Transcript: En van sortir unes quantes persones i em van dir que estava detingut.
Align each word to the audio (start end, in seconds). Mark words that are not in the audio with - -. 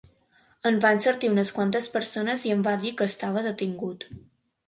En 0.69 0.77
van 0.85 1.01
sortir 1.05 1.29
unes 1.33 1.51
quantes 1.57 1.89
persones 1.97 2.45
i 2.49 2.55
em 2.55 2.65
van 2.69 2.81
dir 2.85 2.93
que 3.01 3.09
estava 3.13 3.47
detingut. 3.49 4.09